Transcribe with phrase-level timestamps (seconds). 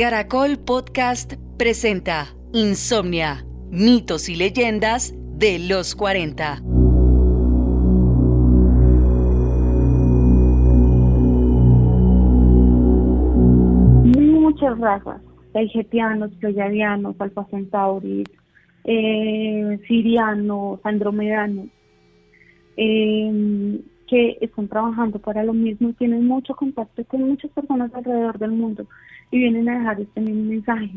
[0.00, 6.62] Caracol Podcast presenta Insomnia, mitos y leyendas de los 40.
[14.16, 15.20] Muchas razas,
[15.52, 18.26] taigetianos, pleiadianos, alfa centauris,
[18.84, 21.66] eh, sirianos, andromedanos,
[22.78, 28.38] eh, que están trabajando para lo mismo y tienen mucho contacto con muchas personas alrededor
[28.38, 28.86] del mundo
[29.30, 30.90] y vienen a dejar este mismo mensaje,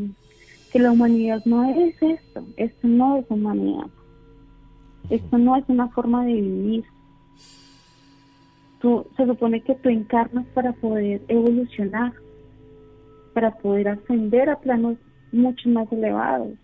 [0.71, 3.87] que la humanidad no es esto, esto no es humanidad,
[5.09, 6.85] esto no es una forma de vivir.
[8.79, 12.13] Tú, se supone que tú encarnas para poder evolucionar,
[13.33, 14.97] para poder ascender a planos
[15.31, 16.57] mucho más elevados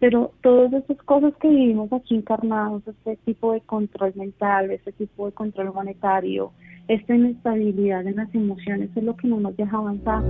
[0.00, 5.26] pero todas esas cosas que vivimos aquí encarnados, este tipo de control mental, este tipo
[5.26, 6.52] de control monetario,
[6.88, 10.22] esta inestabilidad en las emociones es lo que no nos deja avanzar.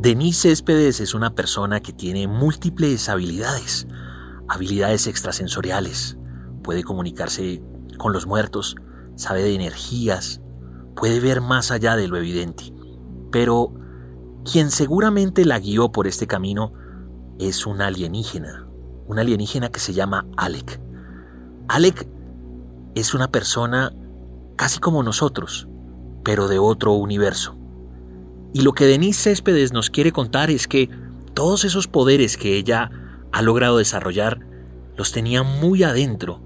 [0.00, 3.88] Denise Céspedes es una persona que tiene múltiples habilidades,
[4.48, 6.16] habilidades extrasensoriales,
[6.62, 7.60] puede comunicarse
[7.98, 8.76] con los muertos,
[9.16, 10.40] sabe de energías,
[10.96, 12.72] puede ver más allá de lo evidente.
[13.30, 13.72] Pero
[14.50, 16.72] quien seguramente la guió por este camino
[17.38, 18.66] es un alienígena,
[19.06, 20.80] un alienígena que se llama Alec.
[21.68, 22.08] Alec
[22.94, 23.92] es una persona
[24.56, 25.68] casi como nosotros,
[26.24, 27.56] pero de otro universo.
[28.52, 30.88] Y lo que Denise Céspedes nos quiere contar es que
[31.34, 32.90] todos esos poderes que ella
[33.32, 34.40] ha logrado desarrollar
[34.96, 36.40] los tenía muy adentro,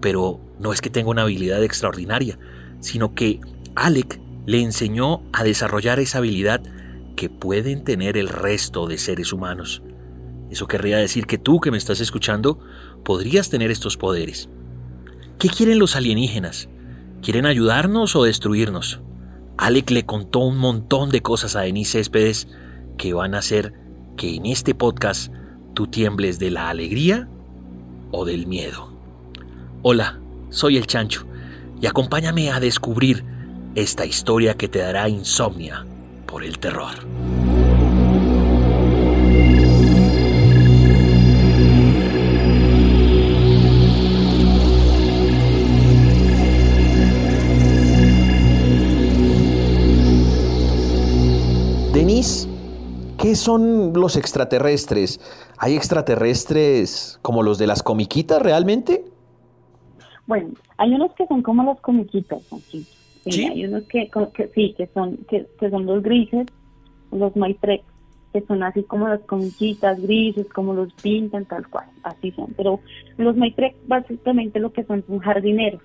[0.00, 2.38] pero no es que tenga una habilidad extraordinaria,
[2.80, 3.40] sino que
[3.74, 6.62] Alec le enseñó a desarrollar esa habilidad
[7.16, 9.82] que pueden tener el resto de seres humanos.
[10.50, 12.58] Eso querría decir que tú que me estás escuchando
[13.04, 14.48] podrías tener estos poderes.
[15.38, 16.68] ¿Qué quieren los alienígenas?
[17.22, 19.00] ¿Quieren ayudarnos o destruirnos?
[19.56, 22.48] Alec le contó un montón de cosas a Denise Céspedes
[22.96, 23.74] que van a hacer
[24.16, 25.32] que en este podcast
[25.74, 27.28] tú tiembles de la alegría
[28.10, 28.92] o del miedo.
[29.82, 31.26] Hola, soy el Chancho
[31.80, 33.24] y acompáñame a descubrir
[33.74, 35.86] esta historia que te dará insomnia
[36.26, 36.90] por el terror.
[51.92, 52.48] Denise,
[53.18, 55.20] ¿qué son los extraterrestres?
[55.58, 59.04] ¿Hay extraterrestres como los de las comiquitas realmente?
[60.26, 62.86] Bueno, hay unos que son como las comiquitas, así
[63.24, 64.08] Sí, hay unos que,
[64.54, 66.46] sí, que son, que, son los grises,
[67.12, 67.82] los Maitrek,
[68.32, 72.54] que son así como las comillitas grises, como los pintan, tal cual, así son.
[72.56, 72.80] Pero
[73.18, 75.82] los Maitrek básicamente lo que son son jardineros,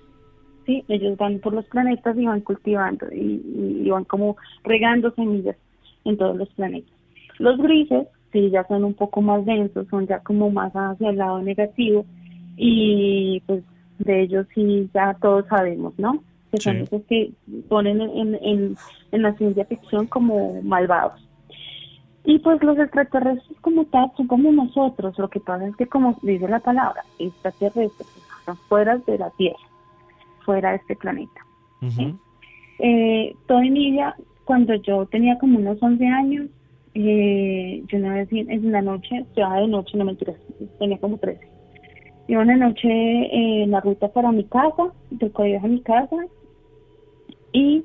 [0.64, 0.84] ¿sí?
[0.88, 5.56] Ellos van por los planetas y van cultivando y, y van como regando semillas
[6.04, 6.92] en todos los planetas.
[7.38, 11.16] Los grises, sí, ya son un poco más densos, son ya como más hacia el
[11.16, 12.06] lado negativo
[12.56, 13.62] y pues
[13.98, 16.22] de ellos sí ya todos sabemos, ¿no?
[16.56, 17.32] Que son esos que
[17.68, 18.76] ponen en,
[19.12, 21.22] la ciencia ficción como malvados.
[22.24, 26.18] Y pues los extraterrestres como tal son como nosotros, lo que pasa es que como
[26.22, 28.08] dice la palabra, extraterrestres,
[28.40, 29.58] están fuera de la Tierra,
[30.44, 31.46] fuera de este planeta.
[32.78, 36.46] eh, toda Emilia, cuando yo tenía como unos 11 años,
[36.94, 40.36] eh, yo una vez en la noche, ya de noche, no mentiras,
[40.78, 41.56] tenía como 13.
[42.28, 46.16] Iba una noche eh, en la ruta para mi casa, del colegio a mi casa,
[47.56, 47.84] y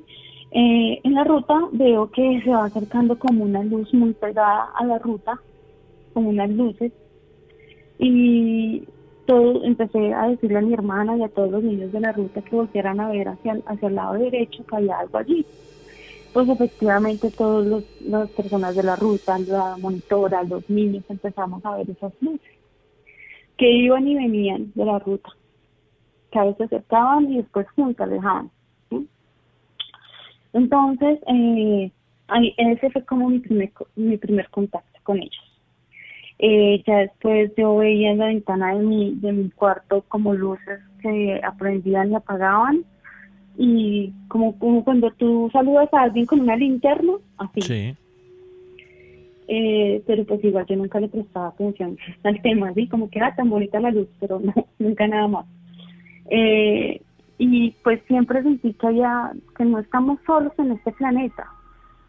[0.50, 4.84] eh, en la ruta veo que se va acercando como una luz muy pegada a
[4.84, 5.40] la ruta,
[6.12, 6.92] como unas luces,
[7.98, 8.82] y
[9.24, 12.42] todo empecé a decirle a mi hermana y a todos los niños de la ruta
[12.42, 15.46] que volvieran a ver hacia, hacia el lado derecho que había algo allí.
[16.34, 21.88] Pues efectivamente todas las personas de la ruta, la monitora, los niños empezamos a ver
[21.88, 22.52] esas luces
[23.56, 25.30] que iban y venían de la ruta,
[26.30, 28.50] que a veces acercaban y después juntas alejaban.
[30.52, 31.90] Entonces, eh,
[32.56, 35.60] ese fue como mi primer, mi primer contacto con ellos.
[36.38, 40.80] Eh, ya después yo veía en la ventana de mi, de mi cuarto como luces
[41.00, 42.84] que aprendían y apagaban
[43.56, 47.60] y como, como cuando tú saludas a alguien con una linterna, así.
[47.60, 47.94] Sí.
[49.48, 53.28] Eh, pero pues igual yo nunca le prestaba atención al tema, así como que era
[53.28, 55.46] ah, tan bonita la luz, pero no, nunca nada más.
[56.30, 57.00] Eh,
[57.44, 61.50] y pues siempre sentí que había, que no estamos solos en este planeta,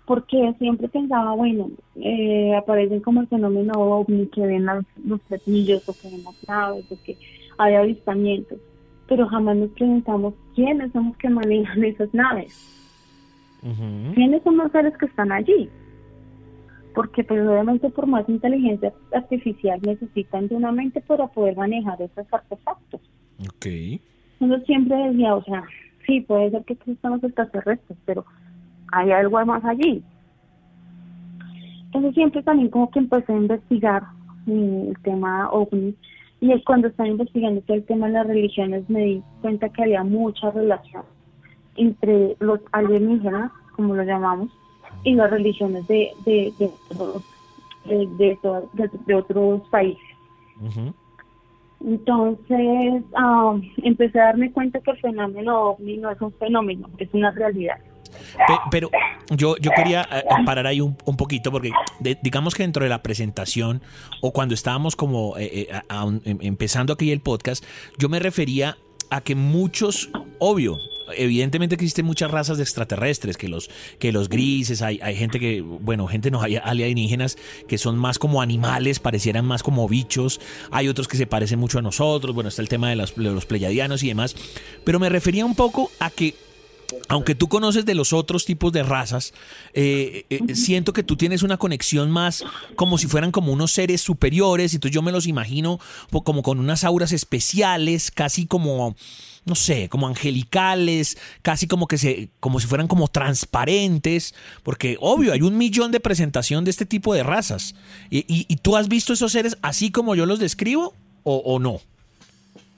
[0.06, 5.90] porque siempre pensaba, bueno, eh, aparecen como el fenómeno ovni, que ven los, los platillos
[5.90, 7.18] o que ven las naves, o que
[7.58, 8.60] hay avistamientos,
[9.08, 12.70] pero jamás nos preguntamos quiénes son los que manejan esas naves.
[14.14, 15.68] ¿Quiénes son los seres que están allí?
[16.94, 22.32] Porque pues obviamente por más inteligencia artificial necesitan de una mente para poder manejar esos
[22.32, 23.02] artefactos.
[23.40, 23.66] Ok.
[24.40, 25.64] Entonces siempre decía, o sea,
[26.06, 28.26] sí, puede ser que existan los extraterrestres, pero
[28.92, 30.04] hay algo más allí.
[31.86, 34.04] Entonces siempre también como que empecé a investigar
[34.48, 35.96] eh, el tema ovni
[36.42, 40.04] y cuando estaba investigando todo el tema de las religiones me di cuenta que había
[40.04, 41.04] mucha relación
[41.78, 44.50] entre los alienígenas, como lo llamamos,
[45.06, 48.38] y las religiones de, de, de,
[49.06, 50.04] de, otros países.
[51.86, 57.10] Entonces ah, empecé a darme cuenta que el fenómeno ovni no es un fenómeno, es
[57.14, 57.78] una realidad.
[58.72, 58.90] Pero
[59.30, 61.72] yo, yo quería eh, parar ahí un, poquito porque
[62.22, 63.82] digamos que dentro de la presentación
[64.22, 65.82] o cuando estábamos como eh, eh,
[66.26, 67.64] em, empezando aquí el podcast,
[67.98, 68.78] yo me refería
[69.10, 70.10] a que muchos,
[70.40, 70.78] obvio,
[71.16, 73.70] evidentemente existen muchas razas de extraterrestres, que los,
[74.00, 78.20] que los grises, hay, hay gente que, bueno, gente no hay alienígenas que son más
[78.20, 80.40] como animales, parecieran más como bichos,
[80.72, 83.24] hay otros que se parecen mucho a nosotros, bueno, está el tema de los, de
[83.24, 84.36] los pleyadianos y demás,
[84.84, 86.36] pero me refería un poco a que
[87.10, 89.34] aunque tú conoces de los otros tipos de razas,
[89.74, 92.44] eh, eh, siento que tú tienes una conexión más
[92.76, 95.80] como si fueran como unos seres superiores, y entonces yo me los imagino
[96.24, 98.96] como con unas auras especiales, casi como,
[99.46, 105.34] no sé, como angelicales, casi como que se, como si fueran como transparentes, porque obvio,
[105.34, 107.76] hay un millón de presentación de este tipo de razas.
[108.10, 110.94] ¿Y, tú has visto esos seres así como yo los describo
[111.24, 111.80] o, no?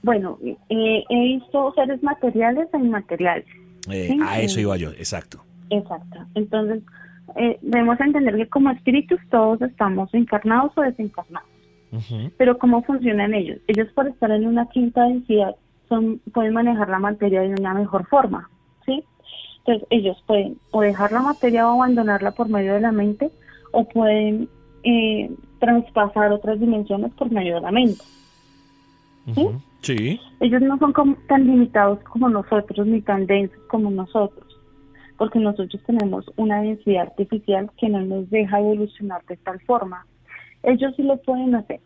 [0.03, 3.64] Bueno, eh, he visto seres materiales e inmateriales.
[3.89, 5.43] Eh, a eso iba yo, exacto.
[5.69, 6.19] Exacto.
[6.35, 6.83] Entonces,
[7.35, 11.49] eh, debemos entender que como espíritus todos estamos encarnados o desencarnados.
[12.37, 13.59] Pero ¿cómo funcionan ellos?
[13.67, 15.55] Ellos por estar en una quinta densidad
[15.87, 18.49] son, pueden manejar la materia de una mejor forma,
[18.85, 19.01] ¿sí?
[19.59, 23.31] Entonces ellos pueden o dejar la materia o abandonarla por medio de la mente
[23.71, 24.49] o pueden
[24.83, 28.03] eh, traspasar otras dimensiones por medio de la mente.
[29.33, 29.47] ¿sí?
[29.85, 30.19] Sí.
[30.39, 30.93] Ellos no son
[31.27, 34.59] tan limitados como nosotros, ni tan densos como nosotros,
[35.15, 40.03] porque nosotros tenemos una densidad artificial que no nos deja evolucionar de tal forma.
[40.63, 41.81] Ellos sí lo pueden hacer.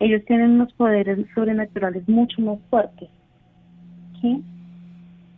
[0.00, 3.08] Ellos tienen unos poderes sobrenaturales mucho más fuertes.
[4.20, 4.44] ¿sí?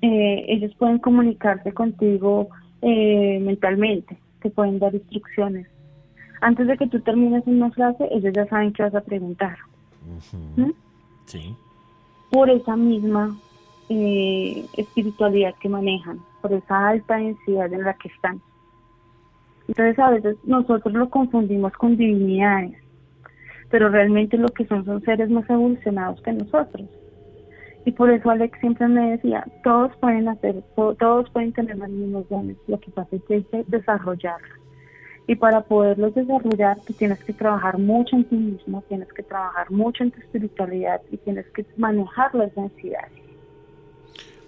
[0.01, 2.49] Eh, ellos pueden comunicarse contigo
[2.81, 5.69] eh, mentalmente, te pueden dar instrucciones.
[6.41, 9.57] Antes de que tú termines una frase, ellos ya saben qué vas a preguntar.
[10.57, 10.73] ¿Mm?
[11.27, 11.57] Sí
[12.33, 13.37] por esa misma
[13.91, 18.41] eh, espiritualidad que manejan, por esa alta densidad en la que están.
[19.69, 22.79] Entonces a veces nosotros lo confundimos con divinidades,
[23.71, 26.89] pero realmente lo que son son seres más evolucionados que nosotros.
[27.85, 32.27] Y por eso Alex siempre me decía, todos pueden hacer, todos pueden tener los mismos
[32.31, 34.59] dones, lo que pasa es que hay que desarrollarlos.
[35.27, 39.71] Y para poderlos desarrollar, tú tienes que trabajar mucho en ti mismo, tienes que trabajar
[39.71, 43.13] mucho en tu espiritualidad y tienes que manejar las densidades.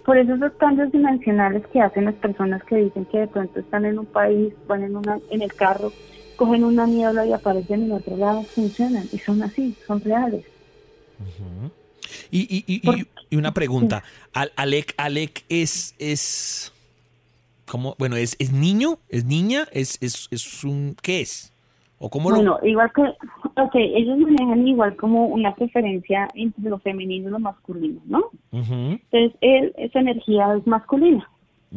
[0.05, 3.85] Por eso esos cambios dimensionales que hacen las personas que dicen que de pronto están
[3.85, 5.91] en un país, van en, una, en el carro,
[6.35, 10.45] cogen una niebla y aparecen en otro lado, funcionan y son así, son reales.
[12.29, 16.71] y, y, y, y, una pregunta, Alec, Alec es, es
[17.65, 17.95] ¿Cómo?
[17.97, 18.97] Bueno, ¿es, ¿es niño?
[19.09, 19.65] ¿Es niña?
[19.71, 21.51] ¿Es, es, es un qué es?
[21.97, 23.03] ¿O cómo bueno, igual que,
[23.59, 28.25] ok, ellos manejan igual como una preferencia entre lo femenino y lo masculino, ¿no?
[28.51, 31.29] Entonces, él, su energía es masculina.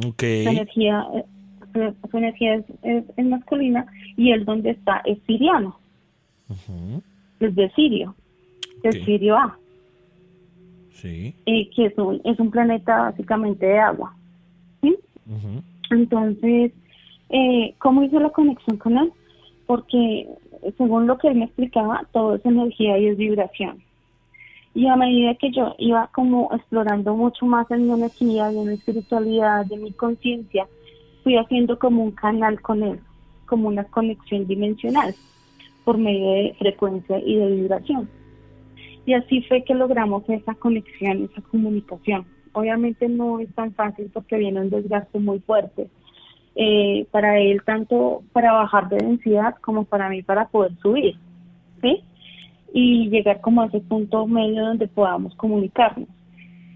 [0.04, 0.21] Ok.
[0.21, 2.64] Su energía, eh, su, energía es,
[3.16, 5.78] es, masculina y él donde está es siriano.
[7.38, 8.14] Es de Sirio,
[8.83, 9.57] de Sirio A.
[10.95, 11.35] Sí.
[11.47, 14.16] Eh, que es un, es un planeta básicamente de agua.
[14.83, 14.97] ¿sí?
[15.90, 16.73] Entonces,
[17.30, 19.12] eh, ¿cómo hice la conexión con él?
[19.66, 20.28] Porque
[20.76, 23.83] según lo que él me explicaba, todo es energía y es vibración.
[24.75, 28.75] Y a medida que yo iba como explorando mucho más en mi energía, en mi
[28.75, 30.66] espiritualidad, de mi conciencia,
[31.25, 33.00] fui haciendo como un canal con él,
[33.47, 35.14] como una conexión dimensional
[35.85, 38.09] por medio de frecuencia y de vibración.
[39.07, 42.26] Y así fue que logramos esa conexión, esa comunicación.
[42.59, 45.88] Obviamente no es tan fácil porque viene un desgaste muy fuerte.
[46.57, 51.15] Eh, para él, tanto para bajar de densidad como para mí para poder subir.
[52.73, 56.09] Y llegar como a ese punto medio donde podamos comunicarnos.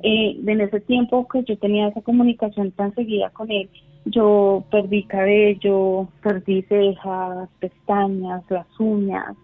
[0.05, 3.69] Eh, en ese tiempo que yo tenía esa comunicación tan seguida con él,
[4.05, 9.37] yo perdí cabello, perdí cejas, pestañas, las uñas,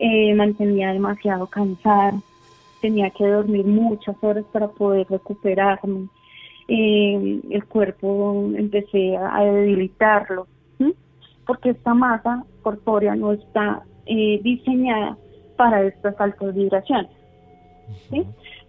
[0.00, 2.20] eh, mantenía demasiado cansada
[2.80, 6.08] tenía que dormir muchas horas para poder recuperarme.
[6.68, 10.46] Eh, el cuerpo empecé a debilitarlo,
[11.46, 15.16] porque esta masa corpórea no está eh, diseñada
[15.56, 17.10] para estas altas vibraciones.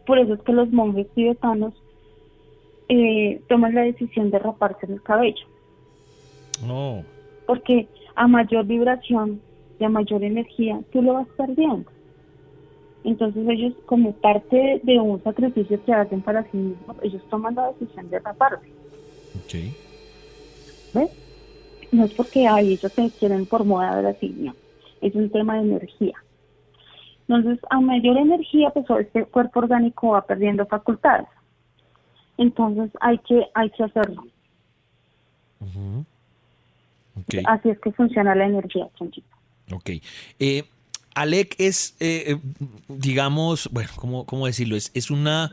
[0.06, 1.74] Por eso es que los monjes tibetanos
[2.90, 5.46] eh, toman la decisión de raparse el cabello.
[6.66, 7.04] No.
[7.46, 9.42] Porque a mayor vibración
[9.80, 11.90] y a mayor energía, tú lo vas perdiendo.
[13.04, 17.72] Entonces ellos, como parte de un sacrificio que hacen para sí mismos, ellos toman la
[17.72, 18.68] decisión de raparse.
[19.46, 19.76] Okay.
[20.94, 21.10] ¿Ves?
[21.92, 24.56] No es porque ahí ellos se quieren por moda de la no.
[25.02, 26.14] Es un tema de energía.
[27.28, 31.28] Entonces, a mayor energía, pues este cuerpo orgánico va perdiendo facultades.
[32.38, 34.26] Entonces, hay que, hay que hacerlo.
[37.46, 39.28] Así es que funciona la energía, chanchito.
[39.74, 39.92] Ok.
[40.40, 40.64] Eh,
[41.16, 42.38] Alec es, eh, eh,
[42.88, 44.76] digamos, bueno, ¿cómo, cómo decirlo?
[44.76, 45.52] Es, es, una...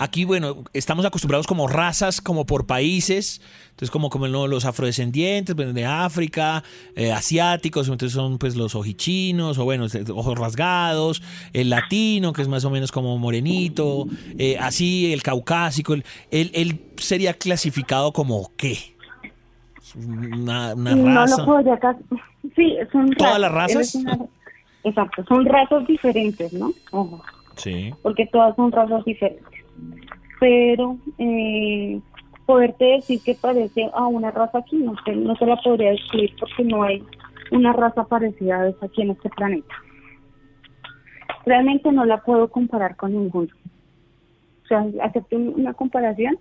[0.00, 5.74] Aquí, bueno, estamos acostumbrados como razas, como por países, entonces como, como los afrodescendientes pues,
[5.74, 6.62] de África,
[6.94, 11.20] eh, asiáticos, entonces son pues los ojichinos, o bueno, ojos rasgados,
[11.52, 14.06] el latino, que es más o menos como morenito,
[14.60, 18.94] así el caucásico, él, él, sería clasificado como qué?
[19.96, 21.44] Una, una raza.
[21.44, 21.74] No lo
[22.54, 23.98] Sí, son ¿Todas las razas?
[24.84, 26.70] Exacto, son razas diferentes, ¿no?
[26.92, 27.22] Ojo.
[27.56, 27.92] Sí.
[28.02, 29.46] Porque todas son razas diferentes.
[30.40, 32.00] Pero eh,
[32.46, 36.34] poderte decir que parece a una raza aquí, no te, no te la podría describir
[36.38, 37.02] porque no hay
[37.50, 39.74] una raza parecida a esa aquí en este planeta.
[41.44, 43.48] Realmente no la puedo comparar con ninguno.
[44.64, 46.38] O sea, acepto una comparación,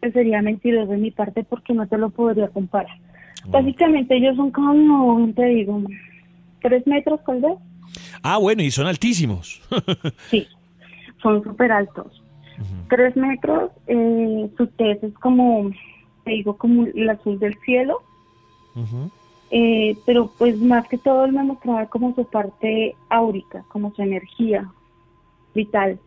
[0.00, 2.96] pues sería mentiroso de mi parte porque no te lo podría comparar.
[3.46, 5.82] Básicamente ellos son como, te digo,
[6.62, 7.58] tres metros tal vez.
[8.22, 9.60] Ah, bueno, y son altísimos.
[10.30, 10.46] sí,
[11.22, 12.22] son súper altos.
[12.88, 15.70] Tres metros, eh, su tez es como,
[16.24, 18.02] te digo, como el azul del cielo.
[19.50, 24.02] Eh, pero pues más que todo él me mostraba como su parte áurica, como su
[24.02, 24.70] energía
[25.54, 25.98] vital.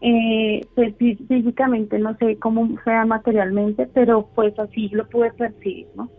[0.00, 6.10] Eh, pues físicamente no sé cómo sea materialmente, pero pues así lo pude percibir, ¿no?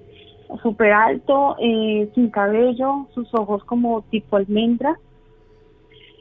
[0.61, 4.99] Súper alto, eh, sin cabello, sus ojos como tipo almendra,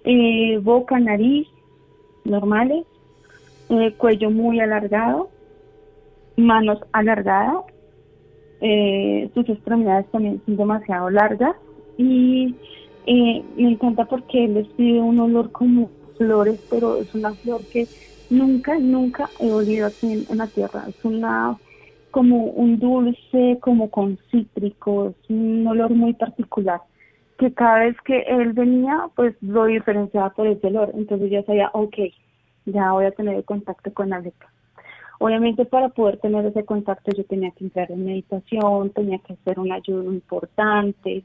[0.05, 1.49] eh, boca, nariz,
[2.25, 2.85] normales,
[3.69, 5.29] eh, cuello muy alargado,
[6.37, 7.65] manos alargadas,
[9.35, 11.57] sus extremidades también son demasiado largas
[11.99, 12.55] y
[13.07, 17.89] me encanta porque les pide un olor como flores, pero es una flor que
[18.31, 20.85] nunca, nunca he olido aquí en la tierra.
[20.89, 21.59] Es una
[22.13, 26.81] como un dulce, como con cítricos, un olor muy particular,
[27.39, 30.93] que cada vez que él venía, pues lo diferenciaba por ese olor.
[30.95, 31.97] Entonces yo sabía, ok,
[32.67, 34.37] ya voy a tener contacto con Alex.
[35.19, 39.59] Obviamente para poder tener ese contacto yo tenía que entrar en meditación, tenía que hacer
[39.59, 41.23] un ayuno importante,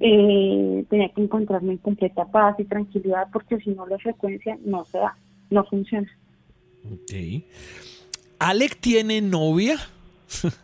[0.00, 4.84] eh, tenía que encontrarme en completa paz y tranquilidad porque si no la frecuencia no
[4.84, 5.16] se da,
[5.50, 6.08] no funciona.
[6.92, 7.12] Ok.
[8.38, 9.76] ¿Alec tiene novia?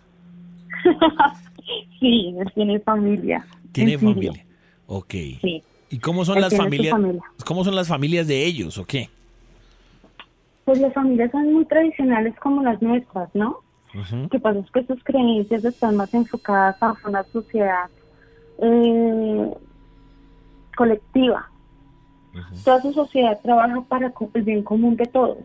[2.01, 3.47] sí, él tiene familia.
[3.73, 4.45] Tiene familia.
[4.87, 5.13] Ok.
[5.41, 5.63] Sí.
[5.91, 6.95] ¿Y cómo son las familias?
[7.45, 9.09] ¿Cómo son las familias de ellos o qué?
[10.65, 13.59] Pues las familias son muy tradicionales como las nuestras, ¿no?
[14.13, 17.91] Lo que pasa es que sus creencias están más enfocadas a una sociedad
[18.59, 19.55] eh,
[20.77, 21.51] colectiva.
[22.65, 25.39] Toda su sociedad trabaja para el bien común de todos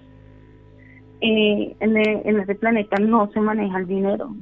[1.21, 4.35] eh, en, en, ese planeta no se maneja el dinero.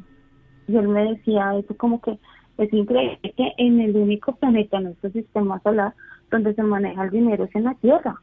[0.67, 2.17] Y él me decía eso como que
[2.57, 5.93] es increíble que en el único planeta, en este sistema solar,
[6.31, 8.15] donde se maneja el dinero es en la Tierra.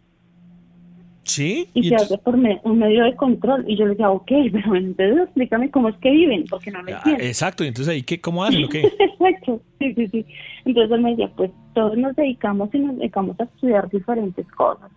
[1.22, 1.68] Sí.
[1.74, 3.64] Y, se hace por un medio de control.
[3.68, 6.88] Y yo le decía, ok, pero entonces explícame cómo es que viven, porque no lo
[6.88, 7.24] ah, entiendo.
[7.24, 8.80] Exacto, y entonces ahí, ¿qué, ¿cómo hacen o qué?
[8.98, 10.26] Exacto, sí, sí, sí.
[10.64, 14.90] Entonces él me decía, pues todos nos dedicamos y nos dedicamos a estudiar diferentes cosas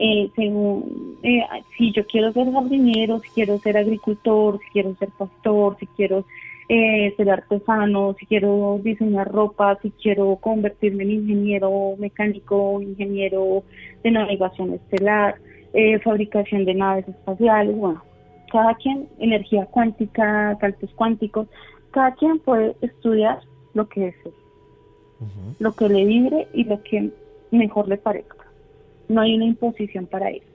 [0.00, 1.42] eh, según eh,
[1.76, 6.24] si yo quiero ser jardinero, si quiero ser agricultor, si quiero ser pastor, si quiero
[6.68, 13.64] eh, ser artesano, si quiero diseñar ropa, si quiero convertirme en ingeniero mecánico, ingeniero
[14.04, 15.34] de navegación estelar,
[15.72, 18.02] eh, fabricación de naves espaciales, bueno,
[18.52, 21.48] cada quien, energía cuántica, saltos cuánticos,
[21.90, 23.40] cada quien puede estudiar
[23.74, 24.32] lo que desee,
[25.58, 27.10] lo que le vibre y lo que
[27.50, 28.47] mejor le parezca
[29.08, 30.46] no hay una imposición para eso.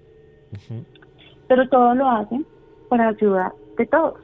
[1.48, 2.45] Pero todo lo hacen
[2.89, 4.19] para ayudar de todos.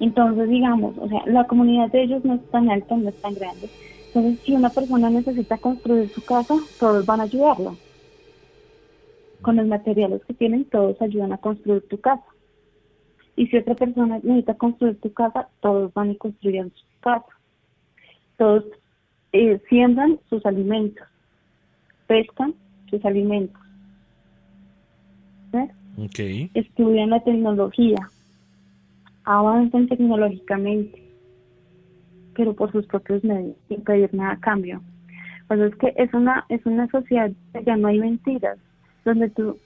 [0.00, 3.34] Entonces, digamos, o sea, la comunidad de ellos no es tan alta, no es tan
[3.34, 3.68] grande.
[4.08, 7.76] Entonces, si una persona necesita construir su casa, todos van a ayudarlo.
[9.42, 12.24] Con los materiales que tienen, todos ayudan a construir tu casa.
[13.36, 17.26] Y si otra persona necesita construir tu casa, todos van y construyen su casa.
[18.36, 18.64] Todos
[19.32, 21.06] eh, siembran sus alimentos,
[22.06, 22.54] pescan
[22.92, 23.60] sus alimentos.
[26.54, 27.98] Estudian la tecnología,
[29.24, 31.02] avanzan tecnológicamente,
[32.34, 34.80] pero por sus propios medios, sin pedir nada a cambio.
[35.48, 38.58] Pues es que es una, es una sociedad donde ya no hay mentiras,
[39.04, 39.58] donde tú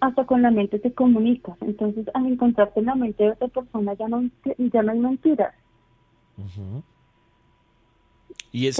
[0.00, 1.56] hasta con la mente te comunicas.
[1.60, 4.28] Entonces, al encontrarte en la mente de otra persona, ya no,
[4.58, 5.54] ya no hay mentiras.
[8.50, 8.78] Y es,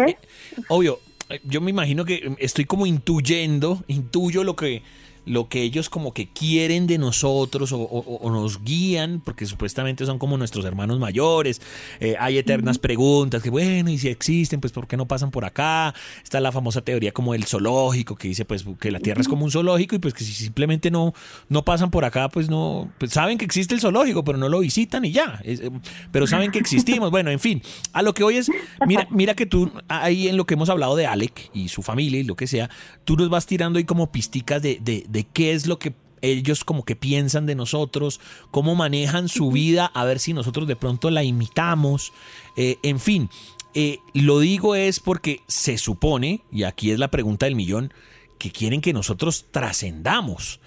[0.68, 0.98] obvio,
[1.44, 4.82] yo me imagino que estoy como intuyendo, intuyo lo que
[5.24, 10.36] lo que ellos como que quieren de nosotros o, nos guían, porque supuestamente son como
[10.36, 11.60] nuestros hermanos mayores,
[12.00, 15.44] eh, hay eternas preguntas, que bueno, y si existen, pues ¿por qué no pasan por
[15.44, 15.94] acá?
[16.22, 19.44] Está la famosa teoría como el zoológico, que dice pues que la Tierra es como
[19.44, 21.14] un zoológico y pues que si simplemente no,
[21.48, 24.60] no pasan por acá, pues no, pues saben que existe el zoológico, pero no lo
[24.60, 25.70] visitan y ya, eh,
[26.10, 27.62] pero saben que existimos, bueno, en fin,
[27.92, 28.50] a lo que hoy es,
[28.86, 32.18] mira, mira que tú ahí en lo que hemos hablado de Alec y su familia
[32.18, 32.70] y lo que sea,
[33.04, 34.80] tú nos vas tirando ahí como pisticas de
[35.12, 39.86] de qué es lo que ellos como que piensan de nosotros, cómo manejan su vida,
[39.86, 42.12] a ver si nosotros de pronto la imitamos,
[42.56, 43.28] eh, en fin,
[43.74, 47.92] eh, lo digo es porque se supone, y aquí es la pregunta del millón,
[48.38, 50.60] que quieren que nosotros trascendamos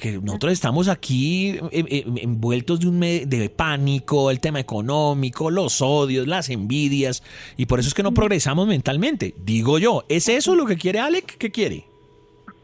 [0.00, 6.26] que nosotros estamos aquí eh, envueltos de un de pánico, el tema económico, los odios,
[6.26, 7.22] las envidias,
[7.56, 9.34] y por eso es que no progresamos mentalmente.
[9.44, 11.38] Digo yo, ¿es eso lo que quiere Alec?
[11.38, 11.84] ¿Qué quiere?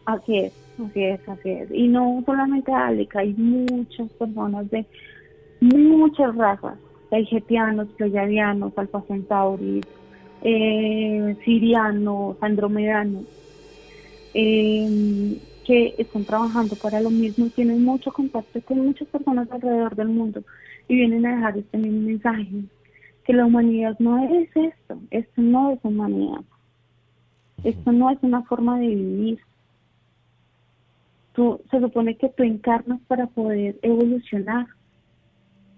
[0.06, 0.52] Así es.
[0.86, 1.70] Así es, así es.
[1.72, 4.86] Y no solamente Álica, hay muchas personas de
[5.60, 6.78] muchas razas,
[7.10, 9.84] egetianos, pleiadianos, alfa centauris,
[10.42, 13.24] eh, sirianos, andromedanos,
[14.32, 19.94] em, que están trabajando para lo mismo y tienen mucho contacto con muchas personas alrededor
[19.94, 20.42] del mundo
[20.88, 22.46] y vienen a dejar este mismo mensaje,
[23.24, 26.40] que la humanidad no es esto, esto no es humanidad,
[27.64, 29.40] esto no es una forma de vivir,
[31.70, 34.66] se supone que tú encarnas para poder evolucionar,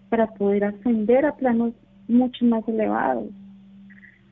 [0.08, 1.72] para poder ascender a planos
[2.08, 3.28] mucho más elevados.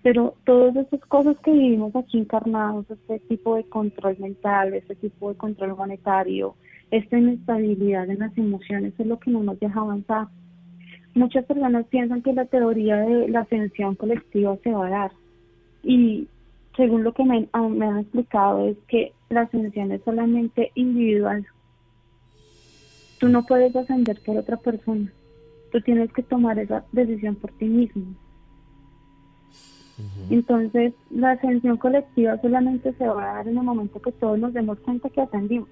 [0.02, 5.28] Pero todas esas cosas que vivimos aquí encarnados, este tipo de control mental, este tipo
[5.28, 6.54] de control monetario,
[6.90, 10.28] esta inestabilidad en las emociones es lo que no nos deja avanzar.
[11.14, 15.12] Muchas personas piensan que la teoría de la ascensión colectiva se va a dar.
[15.82, 16.28] Y
[16.76, 21.46] según lo que me, me han explicado, es que la ascensión es solamente individual.
[23.18, 25.12] Tú no puedes ascender por otra persona.
[25.70, 28.14] Tú tienes que tomar esa decisión por ti mismo.
[30.30, 34.52] Entonces, la ascensión colectiva solamente se va a dar en el momento que todos nos
[34.52, 35.68] demos cuenta que ascendimos.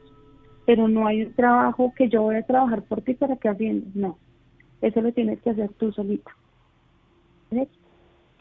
[0.64, 3.92] Pero no hay un trabajo que yo voy a trabajar por ti para que asciendas.
[3.96, 4.18] No.
[4.82, 6.30] Eso lo tienes que hacer tú solita.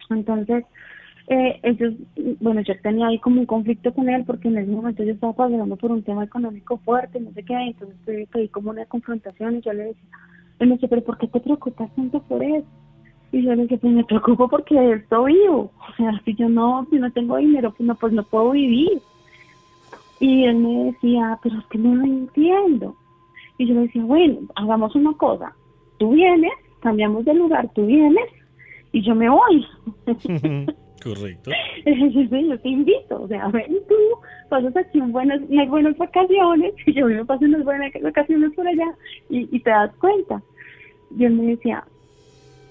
[0.10, 0.65] Entonces,
[1.29, 1.93] eh, ellos,
[2.39, 5.33] bueno, yo tenía ahí como un conflicto con él porque en ese momento yo estaba
[5.33, 9.57] pasando por un tema económico fuerte, no sé qué, entonces tuve que como una confrontación
[9.57, 10.09] y yo le decía,
[10.59, 12.65] él me decía, pero ¿por qué te preocupas tanto por eso?
[13.33, 16.87] Y yo le decía, pues me preocupo porque estoy vivo, o sea, si yo no,
[16.89, 19.01] si no tengo dinero, pues no, pues no puedo vivir.
[20.21, 22.95] Y él me decía, pero es que no lo entiendo.
[23.57, 25.53] Y yo le decía, bueno, hagamos una cosa,
[25.97, 28.29] tú vienes, cambiamos de lugar, tú vienes
[28.93, 29.67] y yo me voy.
[31.08, 31.52] Correcto.
[31.86, 33.96] yo te invito, o sea, ven tú,
[34.50, 38.93] pasas aquí buenas, unas buenas vacaciones, y yo me paso unas buenas vacaciones por allá,
[39.30, 40.41] y, y te das cuenta.
[41.17, 41.86] Y él me decía,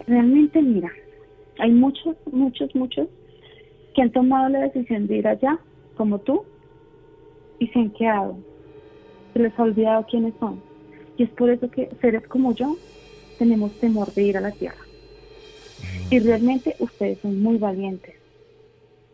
[0.06, 0.90] realmente mira,
[1.58, 3.08] hay muchos, muchos, muchos
[3.94, 5.58] que han tomado la decisión de ir allá,
[5.96, 6.44] como tú,
[7.58, 8.36] y se han quedado.
[9.32, 10.60] Se les ha olvidado quiénes son.
[11.16, 12.76] Y es por eso que seres como yo
[13.38, 14.76] tenemos temor de ir a la tierra.
[16.10, 18.15] Y realmente ustedes son muy valientes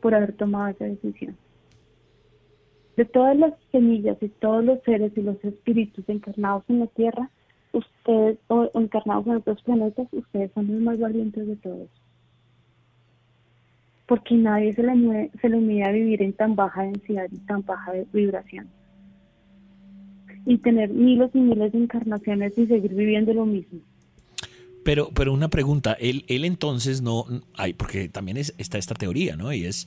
[0.02, 1.36] por haber tomado esa decisión.
[2.96, 7.30] De todas las semillas y todos los seres y los espíritus encarnados en la Tierra,
[7.72, 11.88] ustedes, o encarnados en otros planetas, ustedes son los más valientes de todos.
[14.06, 17.64] Porque nadie se le, se le mide a vivir en tan baja densidad y tan
[17.64, 18.68] baja vibración.
[20.44, 23.80] Y tener miles y miles de encarnaciones y seguir viviendo lo mismo.
[24.84, 29.36] Pero, pero una pregunta, él, él entonces no, hay, porque también es, está esta teoría,
[29.36, 29.52] ¿no?
[29.52, 29.86] Y es,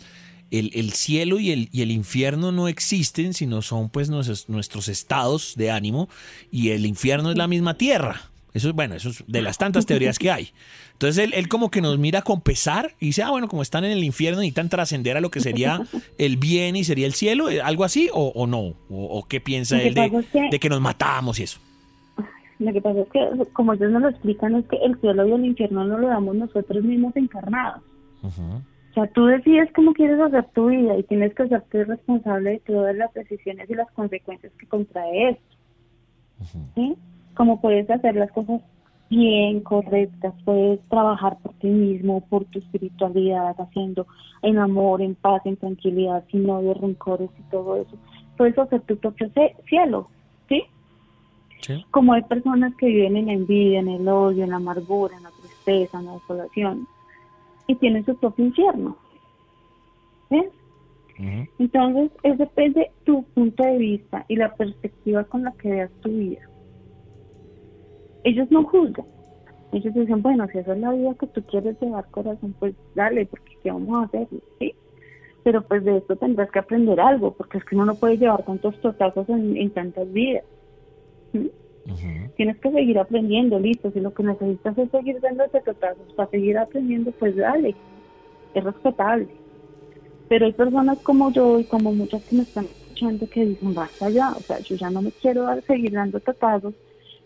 [0.51, 4.88] el, el, cielo y el, y el infierno no existen, sino son pues nuestros, nuestros
[4.88, 6.08] estados de ánimo,
[6.51, 8.29] y el infierno es la misma tierra.
[8.55, 10.51] Eso es, bueno, eso es de las tantas teorías que hay.
[10.93, 13.91] Entonces él, como que nos mira con pesar y dice, ah, bueno, como están en
[13.91, 15.81] el infierno necesitan trascender a lo que sería
[16.17, 19.93] el bien y sería el cielo, eh, algo así, o, no, o, qué piensa él
[19.93, 21.60] de, que, nos matamos y eso.
[22.59, 25.31] Lo que pasa es que, como ellos nos lo explican, es que el cielo y
[25.33, 27.81] el infierno no lo damos nosotros mismos encarnados.
[28.23, 32.59] O sea, tú decides cómo quieres hacer tu vida y tienes que hacerte responsable de
[32.59, 35.55] todas las decisiones y las consecuencias que contrae esto.
[36.75, 36.95] ¿Sí?
[37.35, 38.61] Como puedes hacer las cosas
[39.09, 44.07] bien, correctas, puedes trabajar por ti mismo, por tu espiritualidad, haciendo
[44.41, 47.97] en amor, en paz, en tranquilidad, sin odio, rencores y todo eso.
[48.37, 49.29] Puedes hacer tu propio
[49.67, 50.09] cielo,
[51.91, 55.23] Como hay personas que viven en la envidia, en el odio, en la amargura, en
[55.23, 56.88] la tristeza, en la desolación,
[57.67, 58.97] y tienen su propio infierno.
[60.30, 60.51] ¿Ves?
[61.60, 66.10] Entonces, es depende tu punto de vista y la perspectiva con la que veas tu
[66.10, 66.41] vida
[68.25, 69.06] ellos no juzgan.
[69.71, 73.25] Ellos dicen, bueno, si esa es la vida que tú quieres llevar, corazón, pues dale,
[73.25, 74.28] porque ¿qué vamos a hacer?
[74.60, 74.73] ¿Sí?
[75.43, 78.43] Pero pues de esto tendrás que aprender algo, porque es que uno no puede llevar
[78.43, 80.43] tantos totazos en, tantas vidas.
[82.36, 83.91] Tienes que seguir aprendiendo, listo.
[83.91, 87.76] Si lo que necesitas es seguir dándote totazos para seguir aprendiendo, pues dale.
[88.54, 89.28] Es respetable.
[90.28, 94.10] Pero hay personas como yo y como muchas que me están escuchando que dicen, basta
[94.10, 96.74] ya, o sea, yo ya no me quiero seguir dando totazos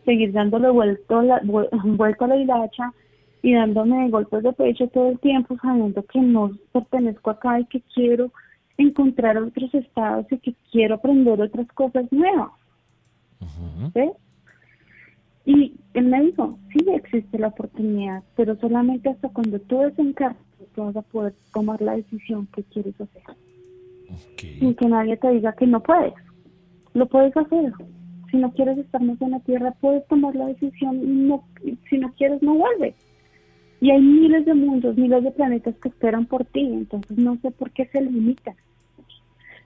[0.06, 1.42] seguir dándole vuelto la,
[1.84, 2.94] vuelto a la hilacha
[3.42, 7.82] y dándome golpes de pecho todo el tiempo sabiendo que no pertenezco acá y que
[7.94, 8.32] quiero
[8.78, 12.50] encontrar otros estados y que quiero aprender otras cosas nuevas.
[15.46, 20.42] Y él me dijo, sí existe la oportunidad, pero solamente hasta cuando tú desencarnes
[20.76, 23.24] tú vas a poder tomar la decisión que quieres hacer.
[24.38, 26.14] Sin que nadie te diga que no puedes.
[26.94, 27.74] Lo puedes hacer
[28.30, 31.44] si no quieres estar más en la Tierra, puedes tomar la decisión, no,
[31.90, 32.96] si no quieres, no vuelves.
[33.82, 37.52] Y hay miles de mundos, miles de planetas que esperan por ti, entonces no sé
[37.52, 38.56] por qué se limitan.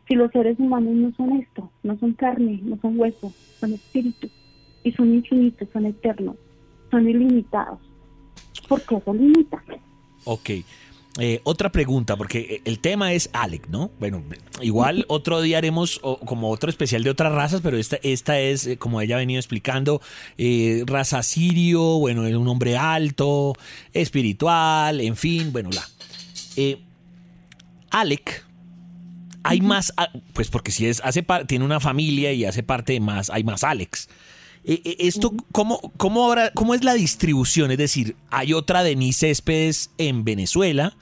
[0.08, 4.30] Si los seres humanos no son esto, no son carne, no son hueso, son espíritu,
[4.84, 6.36] y son infinitos, son eternos,
[6.92, 7.80] son ilimitados,
[8.68, 9.62] ¿por qué se limitan?
[10.26, 10.50] Ok.
[11.20, 13.92] Eh, otra pregunta, porque eh, el tema es Alec, ¿no?
[14.00, 14.24] Bueno,
[14.62, 18.78] igual otro día haremos como otro especial de otras razas, pero esta, esta es, eh,
[18.78, 20.02] como ella ha venido explicando,
[20.88, 23.54] raza sirio, bueno, es un hombre alto,
[23.94, 25.84] espiritual, en fin, bueno, la.
[27.92, 28.44] Alec,
[29.44, 33.00] hay más, ah, pues porque si es, hace tiene una familia y hace parte de
[33.00, 34.10] más, hay más Alex.
[34.64, 37.72] esto, ¿cómo, cómo, ahora, ¿Cómo es la distribución?
[37.72, 40.96] Es decir, ¿hay otra Denise Céspedes en Venezuela?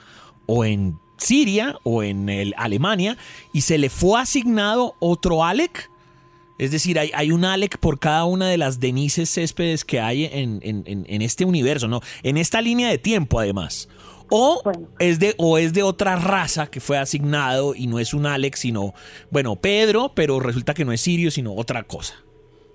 [0.46, 3.18] o en Siria o en el Alemania
[3.54, 5.90] y se le fue asignado otro Alec.
[6.60, 10.26] Es decir, hay, hay, un Alec por cada una de las Denises Céspedes que hay
[10.26, 12.02] en, en, este universo, ¿no?
[12.22, 13.88] En esta línea de tiempo, además.
[14.32, 14.62] O,
[15.00, 18.60] es de, o es de otra raza que fue asignado y no es un Alex,
[18.60, 18.94] sino,
[19.30, 22.16] bueno, Pedro, pero resulta que no es sirio, sino otra cosa.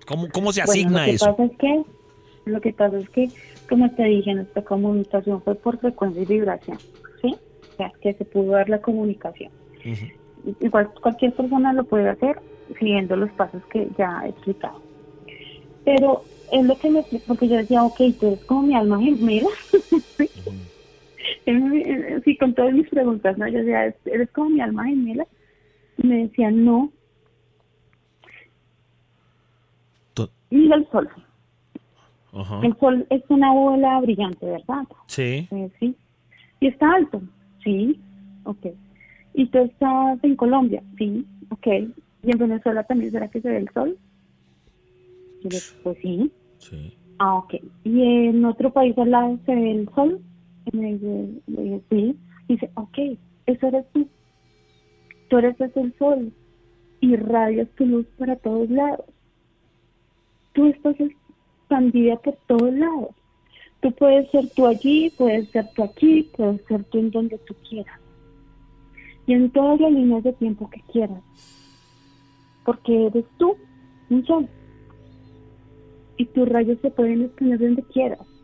[0.05, 1.25] ¿Cómo, cómo se asigna lo que eso?
[1.25, 1.83] Pasa es que,
[2.45, 3.29] lo que pasa es que,
[3.67, 6.77] como te dije, nuestra comunicación fue por frecuencia y vibración
[8.01, 9.51] que se pudo dar la comunicación.
[10.59, 12.39] Igual cualquier persona lo puede hacer
[12.79, 14.81] siguiendo los pasos que ya he explicado.
[15.85, 19.49] Pero es lo que me porque yo decía, ok, tú eres como mi alma gemela.
[22.23, 23.47] sí, con todas mis preguntas, ¿no?
[23.47, 25.25] Yo decía, ¿eres como mi alma gemela?
[25.97, 26.91] Y me decía, no.
[30.49, 31.09] Mira el sol.
[32.63, 34.83] El sol es una bola brillante, ¿verdad?
[35.07, 35.47] Sí.
[35.51, 35.95] Eh, sí.
[36.59, 37.21] Y está alto.
[37.63, 37.99] Sí,
[38.43, 38.67] ok.
[39.33, 40.83] ¿Y tú estás en Colombia?
[40.97, 41.67] Sí, ok.
[42.23, 43.97] ¿Y en Venezuela también será que se ve el sol?
[45.83, 46.31] pues sí.
[46.57, 46.93] Sí.
[47.19, 47.55] Ah, ok.
[47.83, 50.21] ¿Y en otro país al lado se ve el sol?
[50.71, 52.15] Y me dice, sí.
[52.47, 52.97] Y dice, ok,
[53.45, 54.07] eso eres tú.
[55.29, 56.31] Tú eres el sol.
[56.99, 59.05] Irradias tu luz para todos lados.
[60.53, 63.09] Tú estás expandida por todos lados.
[63.81, 67.55] Tú puedes ser tú allí, puedes ser tú aquí, puedes ser tú en donde tú
[67.69, 67.99] quieras.
[69.27, 71.21] Y en todas las líneas de tiempo que quieras.
[72.65, 73.55] Porque eres tú,
[74.09, 74.49] un sol.
[76.17, 78.36] Y tus rayos se pueden exponer donde quieras.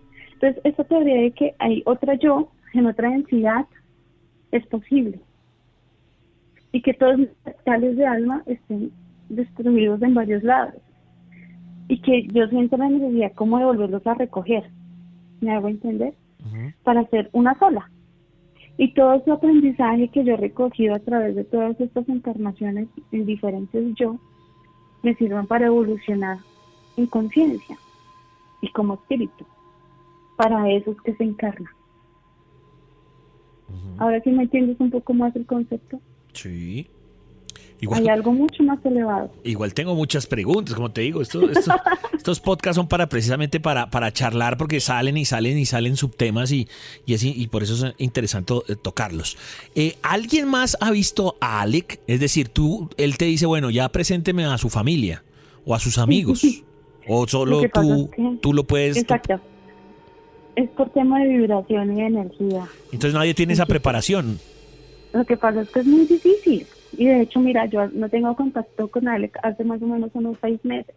[0.44, 3.66] Entonces, esa teoría de que hay otra yo en otra densidad
[4.52, 5.22] es posible.
[6.74, 8.92] Y que todos los cristales de alma estén
[9.30, 10.76] destruidos en varios lados.
[11.88, 14.70] Y que yo siento la necesidad como de volverlos a recoger
[15.40, 16.14] me hago entender,
[16.84, 17.90] para hacer una sola.
[18.78, 23.26] Y todo ese aprendizaje que yo he recogido a través de todas estas encarnaciones en
[23.26, 24.18] diferentes yo,
[25.04, 26.38] me sirvan para evolucionar
[26.98, 27.78] en conciencia.
[28.62, 29.46] y como espíritu.
[30.36, 31.72] Para eso es que se encarna.
[33.98, 36.00] Ahora sí me entiendes un poco más el concepto.
[36.34, 36.88] Sí.
[37.92, 39.32] Hay algo mucho más elevado.
[39.44, 41.44] Igual tengo muchas preguntas, como te digo, estos,
[42.14, 46.52] estos, podcasts son para precisamente para, para charlar porque salen y salen y salen subtemas
[46.52, 46.68] y,
[47.06, 49.38] y, y por eso es interesante eh, tocarlos.
[49.76, 52.00] Eh, ¿Alguien más ha visto a Alec?
[52.08, 55.24] Es decir, tú, él te dice, bueno, ya presénteme a su familia
[55.66, 56.44] o a sus amigos.
[57.08, 58.10] o solo tú,
[58.42, 58.98] tú lo puedes...
[58.98, 59.42] Exacto.
[60.56, 62.66] Es por tema de vibración y energía.
[62.92, 64.40] Entonces nadie tiene esa preparación.
[65.14, 66.66] Lo que pasa es que es muy difícil.
[66.98, 70.38] Y de hecho, mira, yo no tengo contacto con Alec hace más o menos unos
[70.42, 70.96] seis meses.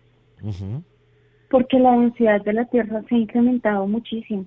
[1.50, 4.46] Porque la densidad de la Tierra se ha incrementado muchísimo.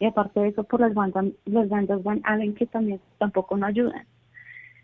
[0.00, 3.66] Y aparte de eso, por las bandas, las bandas Van Allen que también tampoco no
[3.66, 4.04] ayudan.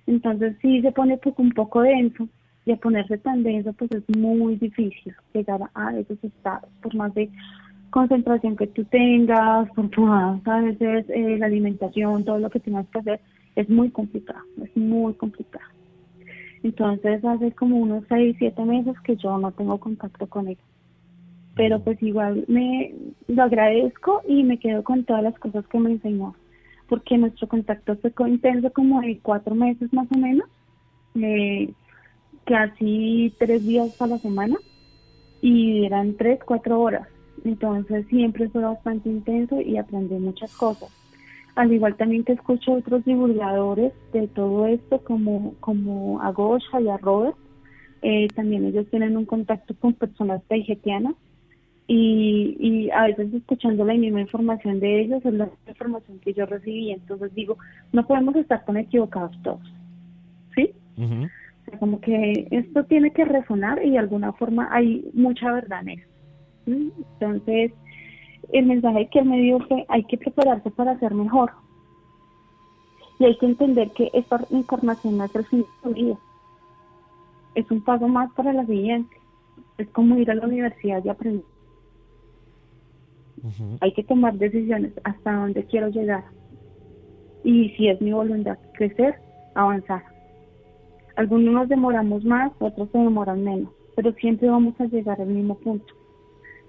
[0.06, 2.28] Entonces sí se pone un poco denso.
[2.66, 6.70] Y a ponerse tan denso, pues es muy difícil llegar a esos estados.
[6.82, 7.28] Por más de
[7.94, 12.88] concentración que tú tengas, por más a veces eh, la alimentación, todo lo que tengas
[12.88, 13.20] que hacer,
[13.54, 15.64] es muy complicado, es muy complicado.
[16.64, 20.58] Entonces hace como unos seis, siete meses que yo no tengo contacto con él.
[21.54, 22.92] Pero pues igual me
[23.28, 26.34] lo agradezco y me quedo con todas las cosas que me enseñó.
[26.88, 30.48] Porque nuestro contacto fue intenso como de cuatro meses más o menos.
[31.14, 31.72] Eh,
[32.44, 34.56] casi tres días a la semana.
[35.40, 37.06] Y eran tres, cuatro horas.
[37.44, 40.90] Entonces siempre fue bastante intenso y aprendí muchas cosas
[41.54, 46.88] al igual también que escucho otros divulgadores de todo esto, como, como a Gosha y
[46.88, 47.36] a Robert,
[48.02, 51.14] eh, también ellos tienen un contacto con personas taijetianas
[51.86, 56.44] y, y a veces escuchando la misma información de ellos es la información que yo
[56.44, 57.56] recibí, entonces digo,
[57.92, 59.72] no podemos estar tan equivocados todos,
[60.54, 60.70] ¿sí?
[61.78, 66.13] como que esto tiene que resonar y de alguna forma hay mucha verdad en eso.
[66.66, 67.72] Entonces,
[68.52, 71.52] el mensaje que él me dio fue hay que prepararse para ser mejor.
[73.18, 76.18] Y hay que entender que esta encarnación no es el fin de vida.
[77.54, 79.16] Es un paso más para la siguiente.
[79.78, 81.44] Es como ir a la universidad y aprender.
[83.80, 86.24] Hay que tomar decisiones hasta dónde quiero llegar.
[87.44, 89.16] Y si es mi voluntad crecer,
[89.54, 90.02] avanzar.
[91.16, 95.56] Algunos nos demoramos más, otros se demoran menos, pero siempre vamos a llegar al mismo
[95.56, 95.94] punto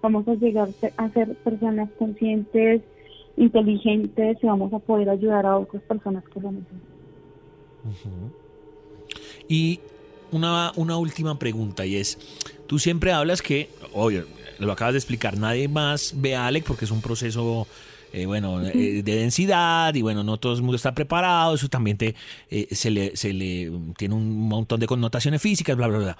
[0.05, 2.81] vamos a llegar a ser personas conscientes,
[3.37, 6.79] inteligentes y vamos a poder ayudar a otras personas que lo necesitan.
[9.47, 9.79] Y
[10.31, 12.19] una, una última pregunta y es,
[12.67, 14.25] tú siempre hablas que, oye,
[14.59, 17.65] lo acabas de explicar, nadie más ve a Alec porque es un proceso
[18.13, 21.97] eh, bueno, eh, de densidad y bueno, no todo el mundo está preparado, eso también
[21.97, 22.15] te,
[22.49, 26.17] eh, se, le, se le tiene un montón de connotaciones físicas, bla, bla, bla.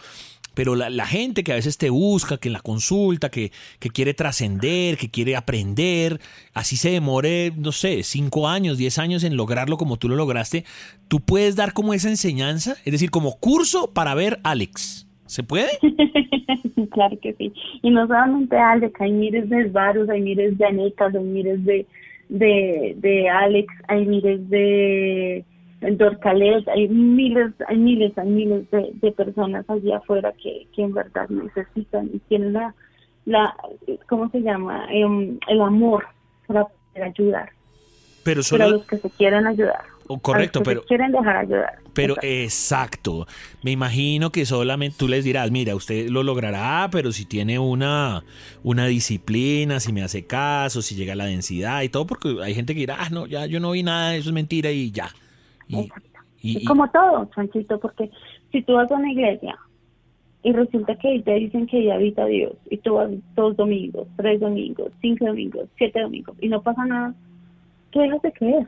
[0.54, 4.98] Pero la, gente que a veces te busca, que la consulta, que, que quiere trascender,
[4.98, 6.22] que quiere aprender,
[6.54, 10.64] así se demore, no sé, cinco años, diez años en lograrlo como tú lo lograste,
[11.10, 15.05] tú puedes dar como esa enseñanza, es decir, como curso para ver Alex.
[15.26, 15.70] ¿Se puede?
[16.92, 17.52] claro que sí.
[17.82, 21.86] Y no solamente Alex, hay miles de Varus, hay miles de Anecas, hay miles de,
[22.30, 25.46] de, de Alex, hay miles de
[25.82, 31.30] Dorcales, hay miles, hay miles, hay miles de, personas allí afuera que, que en verdad
[31.30, 32.74] necesitan y tienen la,
[33.26, 33.56] la
[34.08, 34.88] ¿cómo se llama?
[34.92, 36.06] Em, el amor
[36.48, 37.50] para poder ayudar.
[38.24, 38.70] Pero solo...
[38.70, 39.95] los que se quieren ayudar.
[40.08, 40.84] Oh, correcto, pero...
[40.84, 41.80] quieren dejar ayudar.
[41.94, 43.26] Pero exacto.
[43.64, 48.24] Me imagino que solamente tú les dirás, mira, usted lo logrará, pero si tiene una,
[48.64, 52.54] una disciplina, si me hace caso, si llega a la densidad y todo, porque hay
[52.54, 55.10] gente que dirá, ah, no, ya yo no vi nada, eso es mentira y ya.
[55.68, 58.12] Y, como todo, Chanchito, porque
[58.52, 59.58] si tú vas a una iglesia
[60.44, 64.40] y resulta que te dicen que ahí habita Dios y tú vas dos domingos, tres
[64.40, 67.16] domingos, cinco domingos, siete domingos y no pasa nada,
[67.90, 68.68] tú dejas de creer.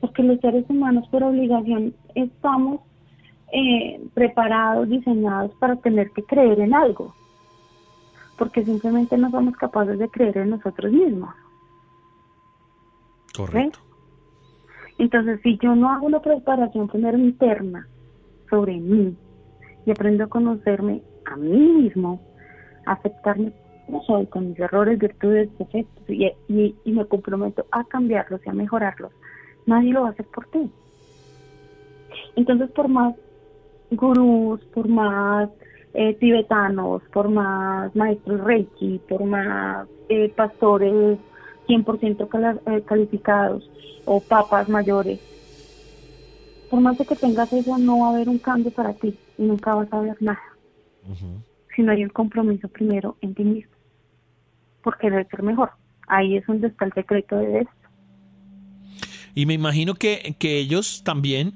[0.00, 2.80] Porque los seres humanos por obligación estamos
[3.52, 7.14] eh, preparados, diseñados para tener que creer en algo.
[8.36, 11.34] Porque simplemente no somos capaces de creer en nosotros mismos.
[13.36, 13.78] Correcto.
[14.98, 17.86] Entonces, si yo no hago una preparación primero interna
[18.50, 19.16] sobre mí
[19.86, 22.20] y aprendo a conocerme a mí mismo,
[22.84, 23.52] aceptarme
[23.88, 28.52] como soy, con mis errores, virtudes, defectos, y, y, me comprometo a cambiarlos y a
[28.52, 29.12] mejorarlos,
[29.64, 30.70] nadie lo va a hacer por ti.
[32.36, 33.14] Entonces, por más
[33.90, 35.48] gurús, por más
[35.94, 41.18] eh, tibetanos, por más maestros reiki, por más eh, pastores
[41.66, 43.70] 100% eh, calificados
[44.04, 45.18] o papas mayores.
[46.68, 49.42] Por más de que tengas eso, no va a haber un cambio para ti y
[49.42, 50.42] nunca vas a ver nada.
[51.74, 53.77] Si no hay un compromiso primero en ti mismo.
[54.82, 55.70] Por querer ser mejor.
[56.06, 57.72] Ahí es donde está el secreto de esto.
[59.34, 61.54] Y me imagino que, que ellos también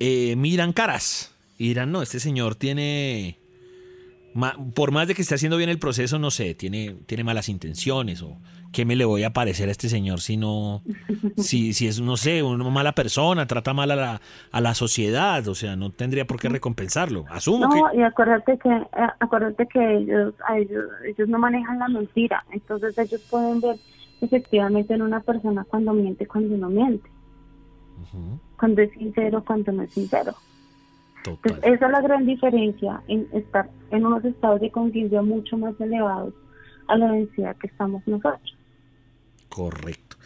[0.00, 3.38] eh, miran caras y dirán, no, este señor tiene,
[4.74, 8.22] por más de que esté haciendo bien el proceso, no sé, tiene, tiene malas intenciones
[8.22, 8.38] o
[8.72, 10.82] qué me le voy a parecer a este señor si no,
[11.36, 14.20] si, si es, no sé, una mala persona, trata mal a la,
[14.50, 17.24] a la sociedad, o sea, no tendría por qué recompensarlo.
[17.28, 22.44] Asumo no, y acuérdate que, eh, acuérdate que ellos, ellos, ellos no manejan la mentira,
[22.50, 23.76] entonces ellos pueden ver
[24.20, 27.08] efectivamente en una persona cuando miente, cuando no miente,
[28.58, 30.34] cuando es sincero, cuando no es sincero.
[31.62, 36.34] Esa es la gran diferencia en estar en unos estados de conciencia mucho más elevados
[36.88, 38.56] a la densidad que estamos nosotros.
[39.48, 40.16] Correcto.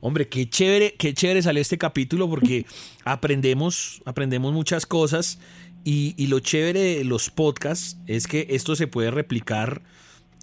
[0.00, 2.66] Hombre, qué chévere, qué chévere salió este capítulo porque
[3.04, 5.38] aprendemos, aprendemos muchas cosas
[5.84, 9.82] y, y, lo chévere de los podcasts es que esto se puede replicar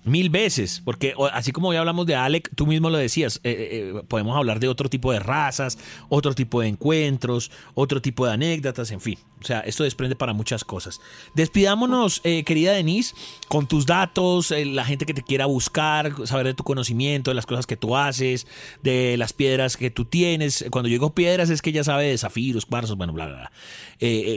[0.06, 3.94] Mil veces, porque así como hoy hablamos de Alec, tú mismo lo decías, eh, eh,
[3.98, 8.34] eh, podemos hablar de otro tipo de razas, otro tipo de encuentros, otro tipo de
[8.34, 9.18] anécdotas, en fin.
[9.42, 11.02] O sea, esto desprende para muchas cosas.
[11.34, 13.16] Despidámonos, querida Denise,
[13.48, 17.48] con tus datos, la gente que te quiera buscar, saber de tu conocimiento, de las
[17.48, 18.46] cosas que tú haces,
[18.84, 20.66] de las piedras que tú tienes.
[20.70, 23.52] Cuando yo digo piedras es que ya sabe de zafiros, cuarzos, bueno, bla, bla, bla.